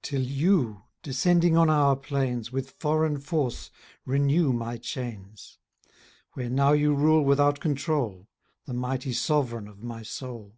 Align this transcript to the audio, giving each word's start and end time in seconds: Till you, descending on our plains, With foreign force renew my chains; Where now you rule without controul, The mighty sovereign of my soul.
Till 0.00 0.22
you, 0.22 0.84
descending 1.02 1.54
on 1.58 1.68
our 1.68 1.94
plains, 1.94 2.50
With 2.50 2.70
foreign 2.80 3.18
force 3.20 3.70
renew 4.06 4.50
my 4.50 4.78
chains; 4.78 5.58
Where 6.32 6.48
now 6.48 6.72
you 6.72 6.94
rule 6.94 7.22
without 7.22 7.60
controul, 7.60 8.28
The 8.64 8.72
mighty 8.72 9.12
sovereign 9.12 9.68
of 9.68 9.82
my 9.82 10.02
soul. 10.04 10.56